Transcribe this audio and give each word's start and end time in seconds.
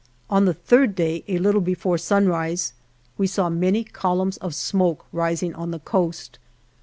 On 0.31 0.45
the 0.45 0.53
third 0.55 0.95
day, 0.95 1.23
a 1.27 1.37
little 1.37 1.61
before 1.61 1.99
sunrise, 1.99 2.73
we 3.19 3.27
saw 3.27 3.49
many 3.51 3.83
col 3.83 4.17
umns 4.25 4.39
of 4.39 4.55
smoke 4.55 5.05
rising 5.11 5.53
on 5.53 5.69
the 5.69 5.77
coast. 5.77 6.39